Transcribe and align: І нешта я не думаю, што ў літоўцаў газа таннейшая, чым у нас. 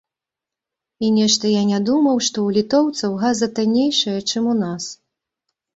І 1.07 1.11
нешта 1.17 1.45
я 1.51 1.61
не 1.73 1.79
думаю, 1.91 2.15
што 2.31 2.37
ў 2.49 2.59
літоўцаў 2.59 3.11
газа 3.27 3.53
таннейшая, 3.61 4.19
чым 4.31 4.43
у 4.57 4.61
нас. 4.65 4.83